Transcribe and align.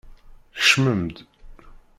Kecmem-d! 0.59 1.15